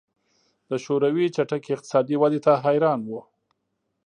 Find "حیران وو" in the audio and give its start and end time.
2.63-3.21